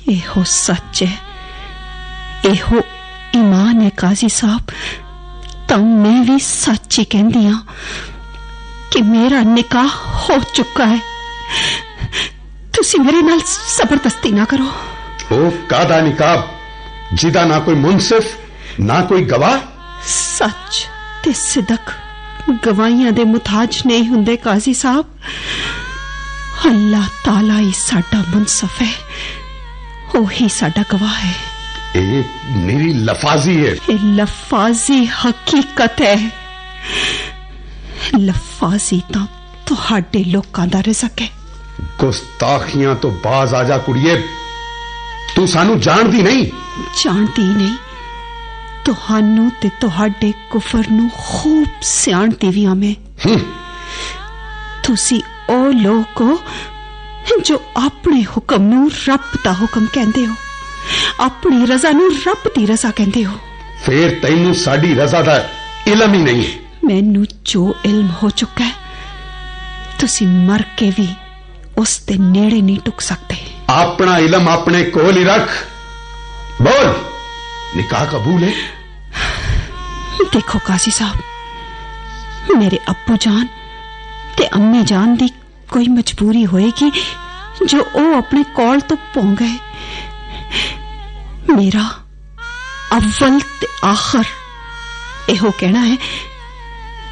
ਹੈ 0.04 0.12
ਇਹੋ 0.12 0.42
ਸੱਚ 0.44 1.02
ਹੈ 1.02 1.18
ਇਹੋ 2.44 2.80
ਈਮਾਨ 3.34 3.80
ਹੈ 3.80 3.88
ਕਾਜ਼ੀ 3.96 4.28
ਸਾਹਿਬ 4.28 4.70
ਤਾਂ 5.68 5.78
ਮੈਂ 5.78 6.22
ਵੀ 6.24 6.38
ਸੱਚ 6.38 6.98
ਹੀ 6.98 7.04
ਕਹਿੰਦੀ 7.04 7.46
ਹਾਂ 7.46 7.60
ਕਿ 8.92 9.02
ਮੇਰਾ 9.02 9.40
ਨਿਕਾਹ 9.40 9.88
ਹੋ 10.20 10.38
ਚੁੱਕਾ 10.54 10.86
ਹੈ 10.86 10.98
ਤੁਸੀਂ 12.72 13.00
ਮੇਰੇ 13.00 13.22
ਨਾਲ 13.22 13.38
ਜ਼ਬਰਦਸਤੀ 13.38 14.30
ਨਾ 14.30 14.44
ਕਰੋ 14.44 14.66
ਉਹ 15.32 15.50
ਕਾਦਾ 15.68 16.00
ਨਿਕਾਹ 16.00 16.42
ਜਿਹਦਾ 17.14 17.44
ਨਾ 17.44 17.58
ਕੋਈ 17.58 17.74
ਮੁਨਸਿਫ 17.74 18.24
ਨਾ 18.80 19.00
ਕੋਈ 19.00 19.24
ਗਵਾਹ 19.24 19.58
ਸੱਚ 20.06 20.86
ਤੇ 21.24 21.32
ਸਿਦਕ 21.32 21.90
ਗਵਾਹੀਆਂ 22.66 23.12
ਦੇ 23.12 23.24
ਮੁਤਾਜ 23.24 23.80
ਨਹੀਂ 23.86 24.08
ਹੁੰਦੇ 24.08 24.36
ਕਾਜ਼ੀ 24.36 24.74
ਸਾਹਿਬ 24.74 25.04
ਅੱਲਾਹ 26.66 27.08
ਤਾਲਾ 27.24 27.58
ਹੀ 27.58 27.72
ਸਾਡਾ 27.76 28.22
ਮੁਨਸਫ 28.28 28.82
ਹੈ 28.82 28.88
ਉਹੀ 30.15 30.49
ਸਾਡਾ 30.49 30.83
ਗਵਾਹ 30.93 31.15
ਹੈ। 31.15 31.33
ਇਹ 31.95 32.23
ਮੇਰੀ 32.49 32.93
ਲਫਾਜ਼ੀ 32.93 33.67
ਹੈ। 33.67 33.75
ਇਹ 33.89 33.99
ਲਫਾਜ਼ੀ 34.03 35.05
ਹਕੀਕਤ 35.05 36.01
ਹੈ। 36.01 36.31
ਲਫਾਜ਼ੀ 38.19 39.01
ਤਾਂ 39.13 39.27
ਤੁਹਾਡੇ 39.65 40.23
ਲੋਕਾਂ 40.23 40.67
ਦਾ 40.67 40.83
ਰਿਜ਼ਕ 40.83 41.21
ਹੈ। 41.21 41.29
ਗੁਸਤਾਖੀਆਂ 41.99 42.95
ਤੋਂ 42.95 43.11
ਬਾਜ਼ 43.11 43.53
ਆ 43.53 43.63
ਜਾ 43.63 43.77
ਕੁੜੀਏ। 43.77 44.27
ਤੂੰ 45.35 45.47
ਸਾਨੂੰ 45.47 45.79
ਜਾਣਦੀ 45.79 46.21
ਨਹੀਂ। 46.21 46.47
ਜਾਣਦੀ 47.03 47.43
ਨਹੀਂ। 47.43 47.75
ਤੁਹਾਨੂੰ 48.85 49.51
ਤੇ 49.61 49.69
ਤੁਹਾਡੇ 49.79 50.33
ਕੁਫਰ 50.49 50.83
ਨੂੰ 50.91 51.09
ਖੂਬ 51.27 51.67
ਸਿਆਣਦੀ 51.81 52.49
ਵੀ 52.49 52.65
ਹਾਂ 52.65 52.75
ਮੈਂ। 52.75 52.95
ਤੁਸੀਂ 54.83 55.21
ਉਹ 55.49 55.73
ਲੋਕ 55.73 56.41
ਜੋ 57.46 57.60
ਆਪਣੇ 57.76 58.22
ਹੁਕਮ 58.26 58.62
ਨੂੰ 58.64 58.90
ਰੱਬ 59.08 59.36
ਦਾ 59.44 59.52
ਹੁਕਮ 59.52 59.86
ਕਹਿੰਦੇ 59.94 60.26
ਹੋ 60.26 60.34
ਆਪਣੀ 61.20 61.66
ਰਜ਼ਾ 61.66 61.90
ਨੂੰ 61.90 62.10
ਰੱਬ 62.26 62.48
ਦੀ 62.54 62.66
ਰਜ਼ਾ 62.66 62.90
ਕਹਿੰਦੇ 62.90 63.24
ਹੋ 63.24 63.38
ਫੇਰ 63.84 64.18
ਤੈਨੂੰ 64.22 64.54
ਸਾਡੀ 64.54 64.94
ਰਜ਼ਾ 64.94 65.22
ਦਾ 65.22 65.36
ਇਲਮ 65.86 66.14
ਹੀ 66.14 66.22
ਨਹੀਂ 66.22 66.44
ਹੈ 66.44 66.58
ਮੈਨੂੰ 66.84 67.24
ਜੋ 67.44 67.74
ਇਲਮ 67.84 68.10
ਹੋ 68.22 68.30
ਚੁੱਕਾ 68.30 68.64
ਹੈ 68.64 68.74
ਤੁਸੀਂ 69.98 70.26
ਮਰ 70.26 70.62
ਕੇ 70.76 70.90
ਵੀ 70.98 71.08
ਉਸ 71.78 71.98
ਦੇ 72.06 72.16
ਨੇੜੇ 72.18 72.60
ਨਹੀਂ 72.60 72.78
ਟੁਕ 72.84 73.00
ਸਕਦੇ 73.00 73.36
ਆਪਣਾ 73.70 74.16
ਇਲਮ 74.18 74.48
ਆਪਣੇ 74.48 74.82
ਕੋਲ 74.90 75.16
ਹੀ 75.16 75.24
ਰੱਖ 75.24 75.48
ਬੋਲ 76.62 76.94
ਨਿਕਾਹ 77.76 78.06
ਕਬੂਲ 78.06 78.42
ਹੈ 78.44 78.52
ਦੇਖੋ 80.32 80.58
ਕਾਜ਼ੀ 80.66 80.90
ਸਾਹਿਬ 80.90 82.56
ਮੇਰੇ 82.56 82.78
ਅੱਬੂ 82.90 83.16
ਜਾਨ 83.20 83.46
ਤੇ 84.36 84.48
ਅੰਮੀ 84.56 84.82
ਜਾਨ 84.82 85.14
ਦੀ 85.16 85.28
ਕੋਈ 85.74 85.88
ਮਜਬੂਰੀ 85.88 86.44
ਹੋਏਗੀ 86.46 86.90
ਜੋ 87.66 87.80
ਉਹ 87.94 88.14
ਆਪਣੇ 88.16 88.42
ਕੋਲ 88.54 88.80
ਤੋਂ 88.80 88.96
ਪੌਂ 89.14 89.24
ਗਏ 89.34 89.56
ਮੇਰਾ 91.54 91.84
ਅਵਲ 92.96 93.38
ਤੇ 93.60 93.66
ਆਖਰ 93.84 94.24
ਇਹੋ 95.28 95.50
ਕਹਿਣਾ 95.50 95.80
ਹੈ 95.80 95.96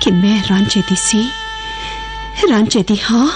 ਕਿ 0.01 0.11
ਮੈਂ 0.11 0.39
ਰਾਂਝੇ 0.51 0.83
ਦੀ 0.89 0.97
ਸੀ 0.99 1.29
ਰਾਂਝੇ 2.51 2.83
ਦੀ 2.83 2.97
ਹਾਂ 3.11 3.27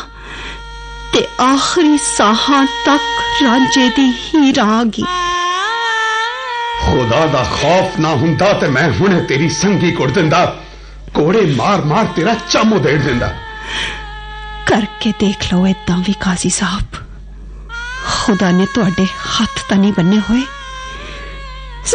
ਤੇ 1.13 1.27
ਆਖਰੀ 1.43 1.97
ਸਾਹਾਂ 1.99 2.65
ਤੱਕ 2.87 3.43
ਰਾਂਝੇ 3.43 3.89
ਦੀ 3.97 4.11
ਹੀ 4.25 4.53
ਰਹਾਂਗੀ 4.53 5.05
ਖੁਦਾ 6.83 7.27
ਦਾ 7.27 7.43
ਖੌਫ 7.53 7.99
ਨਾ 8.01 8.15
ਹੁੰਦਾ 8.15 8.53
ਤੇ 8.53 8.69
ਮੈਂ 8.69 8.91
ਹੁਣੇ 8.93 9.21
ਤੇਰੀ 9.21 9.49
ਸੰਗੀ 9.51 9.91
ਕੁੱਟ 9.93 10.11
ਦਿੰਦਾ 10.11 10.45
ਕੋੜੇ 11.15 11.45
ਮਾਰ 11.57 11.85
ਮਾਰ 11.85 12.07
ਤੇਰਾ 12.07 12.35
ਚਾਮੋ 12.51 12.79
ਦੇੜ 12.79 13.01
ਦਿੰਦਾ 13.03 13.33
ਕਰਕੇ 14.67 15.13
ਦੇਖ 15.21 15.53
ਲਓ 15.53 15.67
ਏਦਾਂ 15.67 15.97
ਵੀ 15.99 16.13
ਕਾਜ਼ੀ 16.21 16.51
ਸਾਹਿਬ 16.51 17.01
ਖੁਦਾ 18.07 18.51
ਨੇ 18.51 18.67
ਤੁਹਾਡੇ 18.75 19.05
ਹੱਥ 19.31 19.63
ਤਾਂ 19.69 19.77
ਨਹੀਂ 19.77 19.93
ਬੰਨੇ 19.93 20.19
ਹੋਏ 20.31 20.43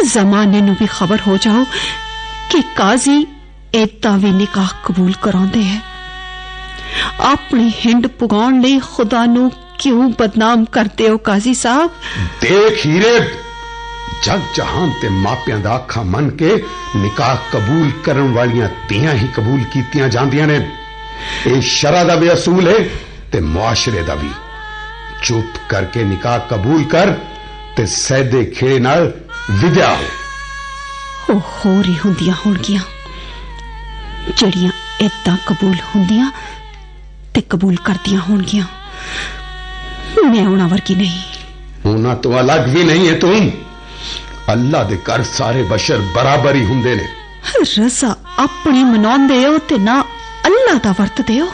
ਜ਼ਮਾਨੇ 0.06 0.60
ਨੂੰ 0.60 0.76
ਵੀ 0.80 0.86
ਖਬਰ 0.90 1.20
ਹੋ 1.26 1.36
ਜਾਓ 1.36 1.64
ਕਿ 2.50 2.62
ਕਾਜ਼ੀ 2.76 3.26
ਏਦਾਂ 3.74 4.16
ਵੀ 4.18 4.30
ਨਿਕਾਹ 4.32 4.68
ਕਬੂਲ 4.84 5.12
ਕਰਾਉਂਦੇ 5.22 5.62
ਹੈ 5.64 5.80
ਆਪਣੀ 7.22 7.70
ਹਿੰਡ 7.86 8.06
ਪੁਗਾਉਣ 8.18 8.60
ਲਈ 8.60 8.78
ਖੁਦਾ 8.86 9.24
ਨੂੰ 9.26 9.50
ਕਿਉਂ 9.78 10.08
ਬਦਨਾਮ 10.18 10.64
ਕਰਦੇ 10.72 11.08
ਹੋ 11.08 11.16
ਕਾਜ਼ੀ 11.26 11.54
ਸਾਹਿਬ 11.54 11.90
ਦੇਖ 12.40 12.86
ਹੀਰੇ 12.86 13.18
ਜਗ 14.24 14.40
ਜਹਾਨ 14.56 14.92
ਤੇ 15.02 15.08
ਮਾਪਿਆਂ 15.08 15.58
ਦਾ 15.58 15.76
ਅੱਖਾਂ 15.76 16.04
ਮੰਨ 16.04 16.30
ਕੇ 16.36 16.50
ਨਿਕਾਹ 16.96 17.36
ਕਬੂਲ 17.52 17.90
ਕਰਨ 18.04 18.32
ਵਾਲੀਆਂ 18.34 18.68
ਧੀਆਂ 18.88 19.12
ਹੀ 19.14 19.28
ਕਬੂਲ 19.36 19.62
ਕੀਤੀਆਂ 19.72 20.08
ਜਾਂਦੀਆਂ 20.08 20.46
ਨੇ 20.46 20.58
ਇਹ 21.46 21.60
ਸ਼ਰਾ 21.60 22.02
ਦਾ 22.04 22.14
ਵੀ 22.14 22.32
ਅਸੂਲ 22.32 22.68
ਹੈ 22.68 22.78
ਤੇ 23.32 23.40
ਮੁਆਸ਼ਰੇ 23.40 24.02
ਦਾ 24.02 24.14
ਵੀ 24.14 24.30
ਚੁੱਪ 25.22 25.56
ਕਰਕੇ 25.68 26.04
ਨਿਕਾਹ 26.04 26.38
ਕਬੂਲ 26.50 26.84
ਕਰ 26.84 27.14
ਤੇ 27.76 27.86
ਸੈਦੇ 27.86 28.44
ਖੇੜੇ 28.56 28.78
ਨਾਲ 28.78 29.12
ਵਿਦਿਆ 29.50 29.94
ਹੋ 29.94 31.34
ਉਹ 31.34 31.40
ਹੋਰ 31.40 31.86
ਹੀ 31.86 31.96
ਹੁੰਦੀਆਂ 32.04 32.34
ਹੋਣਗੀਆਂ 32.46 32.80
ਜਿਹੜੀਆਂ 34.38 34.70
ਏਦਾਂ 35.02 35.36
ਕਬੂਲ 35.46 35.74
ਹੁੰਦੀਆਂ 35.94 36.30
ਤੇ 37.34 37.40
ਕਬੂਲ 37.50 37.76
ਕਰਦੀਆਂ 37.84 38.20
ਹੋਣਗੀਆਂ 38.20 38.64
ਮੈਂ 40.24 40.46
ਉਹਨਾਂ 40.46 40.68
ਵਰਗੀ 40.68 40.94
ਨਹੀਂ 40.94 41.20
ਉਹਨਾਂ 41.86 42.14
ਤੋਂ 42.16 42.38
ਅਲੱਗ 42.40 42.68
ਵੀ 42.68 42.82
ਨਹੀਂ 42.84 43.08
ਹੈ 43.08 43.12
ਤੂੰ 43.18 43.50
ਅੱਲਾ 44.50 44.82
ਦੇ 44.84 44.96
ਘਰ 45.08 45.22
ਸਾਰੇ 45.22 45.62
ਬਸ਼ਰ 45.62 46.00
ਬਰਾਬਰ 46.14 46.54
ਹੀ 46.54 46.64
ਹੁੰਦੇ 46.64 46.94
ਨੇ 46.94 47.06
ਰਜ਼ਾ 47.60 48.14
ਆਪਣੀ 48.38 48.82
ਮਨਾਉਂਦੇ 48.84 49.44
ਹੋ 49.46 49.58
ਤੇ 49.58 49.78
ਨਾ 49.78 50.02
ਅੱਲਾ 50.62 50.74
ਦਾ 50.84 50.92
ਵਰਤਦੇ 50.98 51.40
ਹੋ 51.40 51.48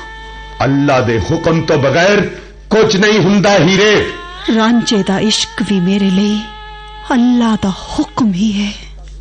ਅੱਲਾ 0.63 1.01
ਦੇ 1.01 1.19
ਹੁਕਮ 1.31 1.61
ਤੋਂ 1.67 1.77
ਬਗੈਰ 1.79 2.21
ਕੁਝ 2.71 2.97
ਨਹੀਂ 2.97 3.19
ਹੁੰਦਾ 3.21 3.57
ਹੀਰੇ 3.59 3.95
ਰਾਂਝੇ 4.57 5.03
ਦਾ 5.03 5.19
ਇਸ਼ਕ 5.21 5.63
ਵੀ 5.69 5.79
ਮੇਰੇ 5.81 6.11
ਲਈ 6.11 6.39
ਅੱਲਾ 7.13 7.55
ਦਾ 7.63 7.71
ਹੁਕਮ 7.91 8.33
ਹੀ 8.33 8.53
ਹੈ 8.53 8.73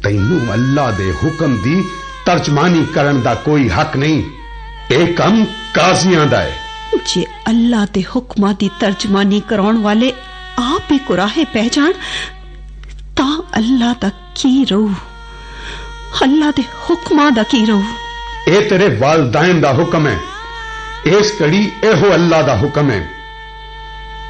ਤੈਨੂੰ 0.03 0.41
ਅੱਲਾ 0.53 0.89
ਦੇ 0.91 1.11
ਹੁਕਮ 1.23 1.55
ਦੀ 1.63 1.81
ਤਰਜਮਾਨੀ 2.25 2.85
ਕਰਨ 2.95 3.21
ਦਾ 3.21 3.33
ਕੋਈ 3.45 3.69
ਹੱਕ 3.69 3.97
ਨਹੀਂ 3.97 4.23
ਇਹ 4.91 5.13
ਕੰਮ 5.15 5.43
ਕਾਜ਼ੀਆਂ 5.75 6.25
ਦਾ 6.25 6.41
ਹੈ 6.41 6.61
ਜੇ 7.05 7.25
ਅੱਲਾ 7.49 7.85
ਦੇ 7.93 8.03
ਹੁਕਮਾਂ 8.15 8.53
ਦੀ 8.53 8.69
ਤਰਜਮਾਨੀ 8.79 9.39
ਕਰਾਉਣ 9.49 9.77
ਵਾਲੇ 9.77 10.11
ਆਪ 10.59 10.91
ਹੀ 10.91 10.97
ਕੁਰਾਹੇ 11.07 11.43
ਪੈ 11.53 11.67
ਜਾਣ 11.67 11.93
ਤਾਂ 13.15 13.31
ਅੱਲਾ 13.57 13.93
ਦਾ 14.01 14.09
ਕੀ 14.35 14.63
ਰਹੂ 14.65 14.89
ਅੱਲਾ 16.23 16.51
ਦੇ 16.57 16.63
ਹੁਕਮਾਂ 16.89 17.31
ਦਾ 17.31 17.43
ਕੀ 17.43 17.65
ਰਹੂ 17.65 17.83
ए 18.48 18.60
तेरे 18.68 18.88
वालदेन 18.98 19.60
का 19.62 19.70
हुक्म 19.70 20.08
है। 20.08 21.18
इस 21.18 21.30
कड़ी 21.38 21.64
एहो 21.84 22.10
अल्लाह 22.10 22.42
का 22.46 22.54
हुक्म 22.54 22.90
है। 22.90 23.00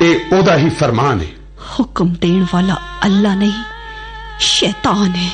ए 0.03 0.31
ओदा 0.35 0.55
ही 0.55 0.71
फरमान 0.71 1.21
है। 1.21 1.31
हुक्म 1.79 2.09
देन 2.15 2.43
वाला 2.55 2.75
अल्लाह 3.03 3.35
नहीं 3.35 4.39
शैतान 4.41 5.11
है। 5.11 5.31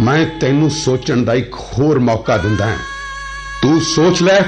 मैं 0.00 0.38
तेनू 0.38 0.68
सोचण 0.70 1.24
का 1.24 1.34
एक 1.34 1.54
होर 1.54 1.98
मौका 2.00 2.36
दिता 2.36 2.66
है। 2.66 2.78
तू 3.62 3.80
सोच 3.86 4.22
ले 4.22 4.40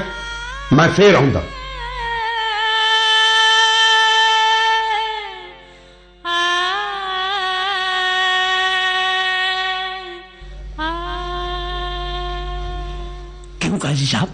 मैं 0.75 0.87
फिर 0.89 1.15
आऊँगा 1.15 1.41
क्यों 14.04 14.04
काजी 14.04 14.06
साहब 14.06 14.28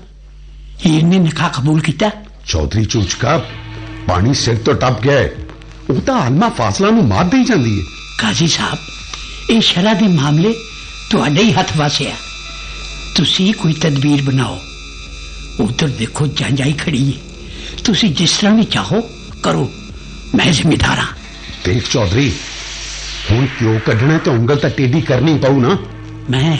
हीर 0.80 1.02
ने 1.04 1.18
निकाह 1.20 1.48
कबूल 1.56 1.80
किया 1.82 2.10
ਚੌਧਰੀ 2.46 2.84
ਚੂਚਕਾ 2.84 3.36
ਪਾਣੀ 4.08 4.32
ਸਿਰ 4.34 4.56
ਤੋਂ 4.64 4.74
ਟੱਪ 4.74 5.00
ਗਿਆ 5.02 5.12
ਹੈ। 5.12 5.30
ਉਹ 5.90 6.00
ਤਾਂ 6.00 6.14
ਆਲਮਾ 6.20 6.48
ਫਾਸਲਾ 6.58 6.90
ਨੂੰ 6.90 7.04
ਮਾਰ 7.08 7.24
ਦੇਈ 7.30 7.44
ਜਾਂਦੀ 7.44 7.70
ਹੈ 7.78 7.84
ਕਾਜ਼ੀ 8.20 8.46
ਸਾਹਿਬ 8.48 9.50
ਇਹ 9.50 9.60
ਸ਼ਰਾ 9.68 9.92
ਦੇ 9.94 10.08
ਮਾਮਲੇ 10.08 10.52
ਤੁਹਾਡੇ 11.10 11.42
ਹੀ 11.42 11.52
ਹੱਥ 11.52 11.76
ਵਾਸੇ 11.76 12.06
ਆ 12.10 12.14
ਤੁਸੀਂ 13.16 13.52
ਕੋਈ 13.54 13.72
ਤਦਬੀਰ 13.82 14.22
ਬਣਾਓ 14.22 14.58
ਉਧਰ 15.60 15.88
ਦੇਖੋ 15.98 16.26
ਜਾਂਜਾਈ 16.40 16.72
ਖੜੀ 16.84 17.02
ਹੈ 17.12 17.82
ਤੁਸੀਂ 17.84 18.10
ਜਿਸ 18.14 18.36
ਤਰ੍ਹਾਂ 18.38 18.54
ਵੀ 18.56 18.64
ਚਾਹੋ 18.76 19.00
ਕਰੋ 19.42 19.68
ਮੈਂ 20.34 20.50
ਜ਼ਿੰਮੇਦਾਰ 20.52 20.98
ਹਾਂ 20.98 21.12
ਦੇਖ 21.64 21.90
ਚੌਧਰੀ 21.92 22.30
ਹੁਣ 23.30 23.46
ਕਿਉਂ 23.58 23.78
ਕੱਢਣਾ 23.86 24.18
ਤੇ 24.18 24.30
ਉਂਗਲ 24.30 24.56
ਤਾਂ 24.56 24.70
ਟੇਢੀ 24.70 25.00
ਕਰਨੀ 25.10 25.34
ਪਊ 25.38 25.60
ਨਾ 25.60 25.76
ਮੈਂ 26.30 26.56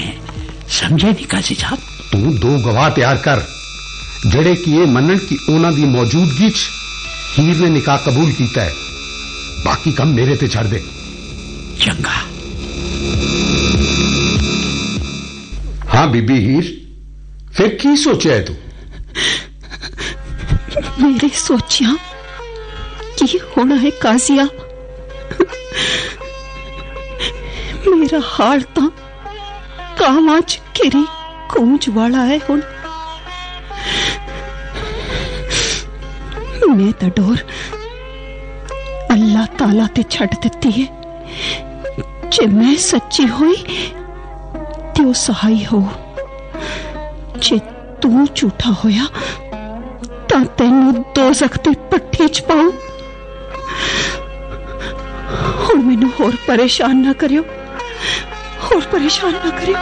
ਸਮਝਿਆ 0.78 1.10
ਨਹੀਂ 1.10 1.26
ਕਾਜ਼ੀ 1.26 1.54
ਸਾਹਿਬ 1.54 1.78
ਤੂੰ 2.12 2.34
ਦੋ 2.36 2.58
ਗਵਾਹ 2.58 2.90
ਤਿਆਰ 2.90 3.16
ਕਰ 3.16 3.42
ਜਿਹੜੇ 4.26 4.54
ਕਿ 4.54 4.70
ਇਹ 4.72 4.86
ਮੰਨਣ 4.86 5.18
ਕਿ 5.18 5.36
ਉਹਨਾਂ 5.48 5.72
ਦੀ 5.72 5.84
ਮੌਜੂਦਗੀ 5.86 6.50
'ਚ 6.50 6.68
ਹੀਰ 7.38 7.56
ਨੇ 7.56 7.68
ਨਿਕਾਹ 7.70 7.98
ਕਬੂਲ 7.98 8.32
ਕੀਤਾ 8.32 8.60
ਹੈ 8.60 8.72
ਬਾਕੀ 9.64 9.92
ਕੰਮ 9.92 10.12
ਮੇਰੇ 10.14 10.36
ਤੇ 10.36 10.48
ਛੱਡ 10.48 10.66
ਦੇ 10.66 10.82
ਚੰਗਾ 11.80 12.12
ਹਾਂ 15.94 16.06
ਬੀਬੀ 16.06 16.38
ਹੀਰ 16.38 16.74
ਫਿਰ 17.54 17.68
ਕੀ 17.76 17.96
ਸੋਚਿਆ 17.96 18.34
ਹੈ 18.34 18.42
ਤੂੰ 18.42 18.56
ਮੇਰੇ 21.00 21.28
ਸੋਚਿਆ 21.36 21.96
ਕੀ 23.18 23.38
ਹੋਣਾ 23.56 23.76
ਹੈ 23.76 23.90
ਕਾਜ਼ੀਆ 24.00 24.46
ਮੇਰਾ 27.90 28.20
ਹਾਲ 28.30 28.60
ਤਾਂ 28.74 28.88
ਕਾਵਾਂ 29.98 30.40
ਚ 30.40 30.58
ਘਿਰੀ 30.74 31.04
ਕੂੰਜ 31.50 31.88
ਵਾਲਾ 31.90 32.24
ਹੈ 32.26 32.38
ਹੁਣ 32.50 32.60
ਮੈਂ 36.68 36.92
ਤਾਂ 37.00 37.08
ਡੋਰ 37.16 37.36
ਅੱਲਾਹ 39.12 39.46
ਤਾਲਾ 39.58 39.86
ਤੇ 39.94 40.02
ਛੱਡ 40.10 40.34
ਦਿੱਤੀ 40.42 40.70
ਹੈ 40.72 40.86
ਜੇ 42.30 42.46
ਮੈਂ 42.46 42.74
ਸੱਚੀ 42.80 43.26
ਹੋਈ 43.30 43.54
ਤੇ 44.94 45.04
ਉਹ 45.04 45.12
ਸਹਾਈ 45.16 45.64
ਹੋ 45.64 45.82
ਜੇ 47.38 47.58
ਤੂੰ 48.02 48.26
ਝੂਠਾ 48.34 48.72
ਹੋਇਆ 48.84 49.06
ਤਾਂ 50.28 50.44
ਤੈਨੂੰ 50.58 51.04
ਦੋ 51.16 51.32
ਸਖਤੀ 51.32 51.74
ਪੱਠੀ 51.90 52.26
ਚ 52.28 52.42
ਪਾਉ 52.42 52.70
ਹੁਣ 55.62 55.82
ਮੈਨੂੰ 55.82 56.10
ਹੋਰ 56.20 56.36
ਪਰੇਸ਼ਾਨ 56.46 56.96
ਨਾ 56.96 57.12
ਕਰਿਓ 57.12 57.42
ਹੋਰ 58.62 58.82
ਪਰੇਸ਼ਾਨ 58.92 59.32
ਨਾ 59.34 59.50
ਕਰਿਓ 59.50 59.76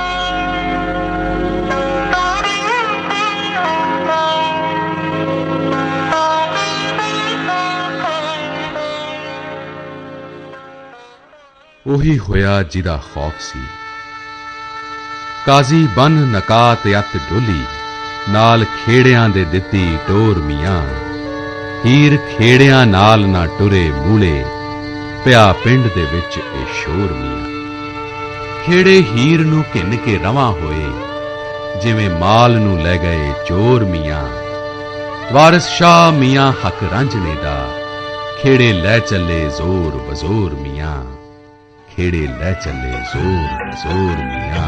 ਉਹੀ 11.90 12.18
ਹੋਇਆ 12.20 12.62
ਜਿਹਦਾ 12.64 13.00
ਖੌਫ 13.14 13.34
ਸੀ। 13.40 13.60
ਕਾਜ਼ੀ 15.46 15.88
ਬਨ 15.98 16.12
ਨਕਾਤ 16.12 16.88
ਅਤ 17.00 17.18
ਡੋਲੀ, 17.18 17.64
ਨਾਲ 18.30 18.66
ਖੇੜਿਆਂ 18.66 19.30
ਦੇ 19.30 19.44
ਦਿੱਤੀ 19.46 19.98
ਟੋਰ 20.08 20.40
ਮੀਆਂ। 20.40 20.82
ਹੀਰ 21.86 22.18
ਖੇੜਿਆਂ 22.18 22.86
ਨਾਲ 22.86 23.28
ਨਾ 23.28 23.46
ਟੁਰੇ 23.46 23.92
ਮੂਲੇ, 23.92 24.46
ਪਿਆ 25.26 25.54
ਪਿੰਡ 25.54 25.88
ਦੇ 25.96 26.06
ਵਿੱਚ 26.14 26.38
ਇਹ 26.38 26.66
ਸ਼ੋਰ 26.74 27.14
ਮੀਆਂ। 27.14 27.46
ਖੇੜੇ 28.66 29.02
ਹੀਰ 29.02 29.40
ਨੂੰ 29.40 29.64
ਘਿੰਨ 29.76 29.96
ਕੇ 29.96 30.18
ਰਵਾਂ 30.18 30.52
ਹੋਏ, 30.52 30.90
ਜਿਵੇਂ 31.82 32.10
ਮਾਲ 32.10 32.60
ਨੂੰ 32.60 32.82
ਲੈ 32.82 32.98
ਗਏ 32.98 33.34
ਚੋਰ 33.48 33.86
ਮੀਆਂ। 33.86 34.24
ਵਾਰਿਸ 35.34 35.68
ਸ਼ਾਹ 35.68 36.12
ਮੀਆਂ 36.12 36.52
ਹਕ 36.52 36.84
ਰਾਂਝਣੇ 36.92 37.36
ਦਾ, 37.44 37.70
ਖੇੜੇ 38.42 38.74
ਲੈ 38.74 39.00
ਚੱਲੇ 39.00 39.50
ਜ਼ੋਰ 39.50 40.12
ਬਜ਼ੋਰ 40.12 40.56
ਮੀਆਂ। 40.56 41.19
खेड़े 42.00 42.20
ले 42.40 42.52
चले 42.64 42.92
ज़ोर 43.12 43.72
ज़ोर 43.80 44.20
मिया। 44.28 44.68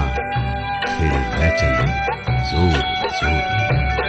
खेड़े 0.88 1.20
ले 1.36 1.50
चले 1.60 1.88
ज़ोर 2.50 2.76
ज़ोर 3.20 3.38
मिया। 3.64 4.01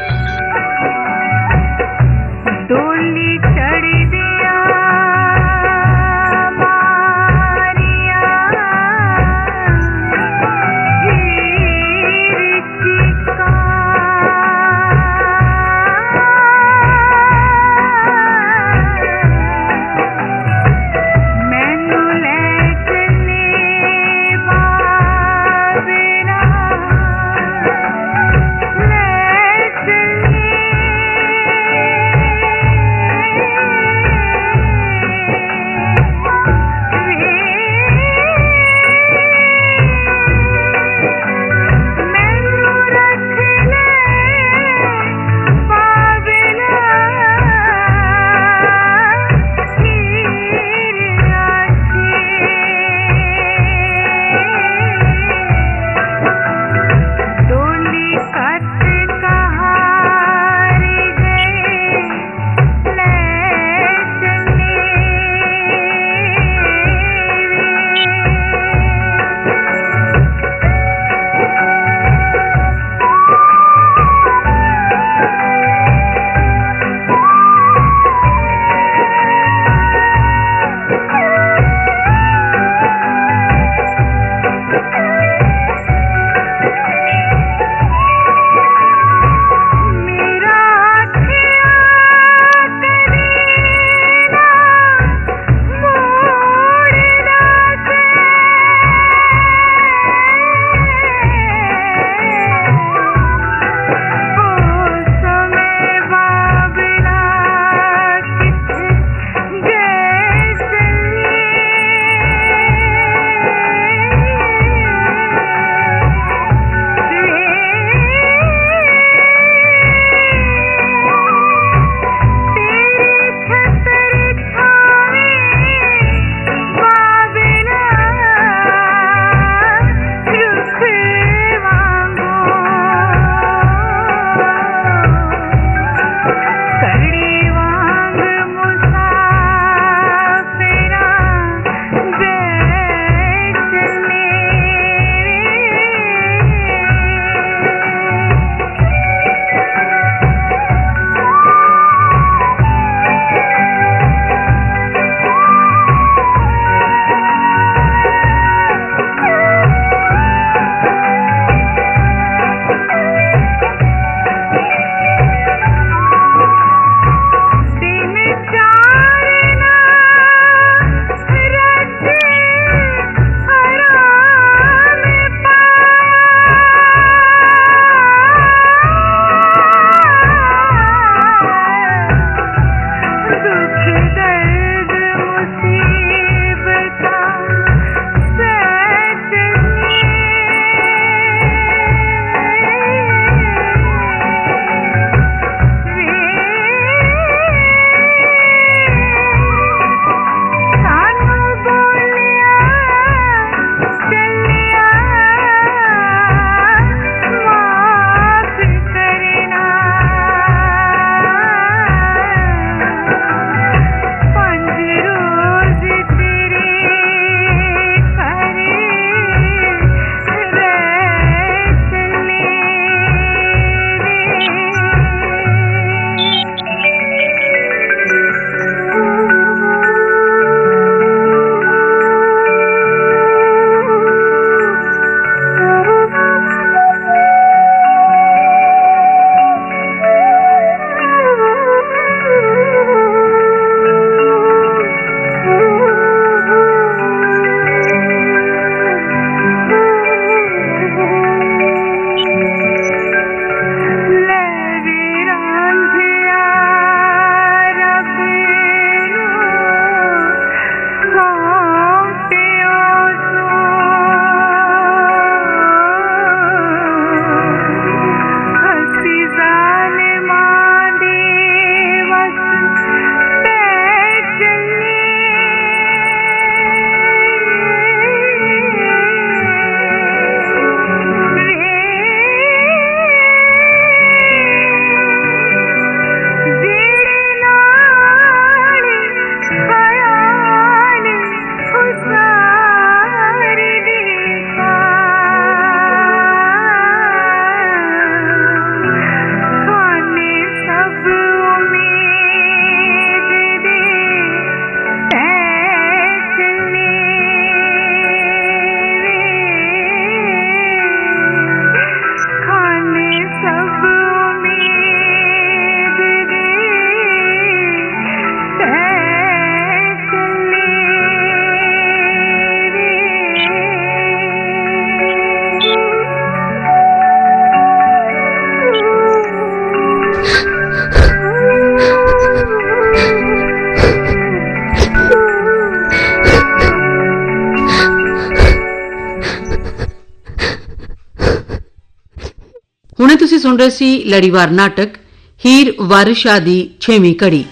सुन 343.42 343.56
रहे 343.58 343.70
सी 343.70 343.90
लड़ीवार 344.08 344.50
नाटक 344.60 344.92
हीर 345.40 345.74
वारिशा 345.92 346.38
दी 346.46 346.58
छेवी 346.82 347.12
कड़ी। 347.22 347.44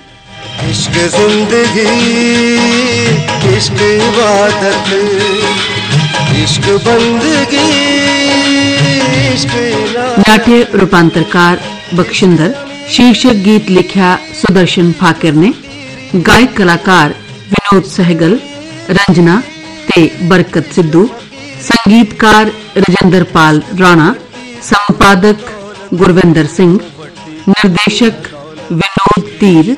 इश्क 0.70 0.96
ज़िंदगी 1.14 1.86
इश्क 3.56 3.80
इबादत 3.86 4.90
इश्क 6.42 6.68
बंदगी 6.86 7.64
इश्क 9.34 9.54
नाट्य 10.28 10.62
रूपांतरकार 10.80 11.60
बक्षिंदर 11.98 12.54
शीर्षक 12.96 13.42
गीत 13.44 13.70
लिखा 13.70 14.14
सुदर्शन 14.40 14.92
फाकिर 15.00 15.34
ने 15.42 15.52
गायक 16.28 16.56
कलाकार 16.56 17.14
विनोद 17.52 17.84
सहगल 17.90 18.38
रंजना 18.98 19.36
ते 19.88 20.02
बरकत 20.30 20.72
सिद्धू 20.76 21.06
संगीतकार 21.68 22.52
रजेंद्र 22.78 23.22
पाल 23.34 23.62
राणा 23.80 24.08
संपादक 24.70 25.38
ਗੁਰਵਿੰਦਰ 25.93 26.45
ਸਿੰਘ 26.47 26.77
ਨਿਰਦੇਸ਼ਕ 27.47 28.27
ਵਿਨੋਦ 28.71 29.27
ਧੀਰ 29.39 29.75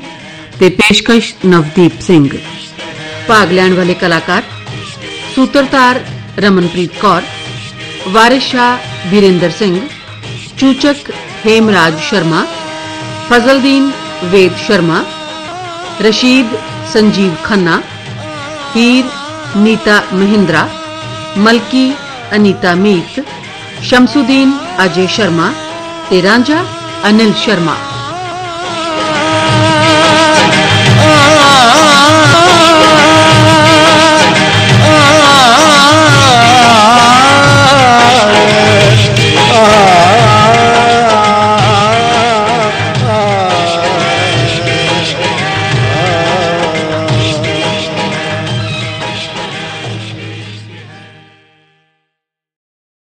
ਤੇ 0.60 0.70
ਪੇਸ਼ਕਸ਼ 0.78 1.34
ਨਵਦੀਪ 1.46 2.00
ਸਿੰਘ 2.02 2.28
ਭਾਗ 3.28 3.52
ਲੈਣ 3.52 3.74
ਵਾਲੇ 3.74 3.94
ਕਲਾਕਾਰ 3.94 4.44
ਸੂਤਰਧਾਰ 5.36 6.00
ਰਮਨਪ੍ਰੀਤ 6.40 7.00
ਕੌਰ 7.02 7.22
ਵਾਰਿਸ 8.08 8.44
ਸ਼ਾਹ 8.44 9.10
ਬੀਰੇਂਦਰ 9.10 9.50
ਸਿੰਘ 9.52 9.78
ਚੂਚਕ 10.58 11.12
ਹੇਮਰਾਜ 11.46 12.00
ਸ਼ਰਮਾ 12.02 12.46
ਫਜ਼ਲਦੀਨ 13.30 13.92
ਵੇਦ 14.24 14.56
ਸ਼ਰਮਾ 14.66 15.04
ਰਸ਼ੀਦ 16.02 16.56
ਸੰਜੀਵ 16.94 17.36
ਖੰਨਾ 17.44 17.82
ਹੀਰ 18.76 19.06
ਨੀਤਾ 19.58 20.02
ਮਹਿੰਦਰਾ 20.14 20.68
ਮਲਕੀ 21.38 21.92
ਅਨੀਤਾ 22.36 22.74
ਮੀਤ 22.76 23.20
ਸ਼ਮਸੁਦੀਨ 23.84 24.52
ਅਜੇ 24.86 25.06
ਸ਼ਰਮਾ 25.08 25.52
तेरांजा 26.11 26.63
अनिल 27.05 27.33
शर्मा। 27.37 27.92